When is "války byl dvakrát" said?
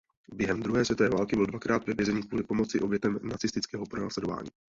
1.09-1.87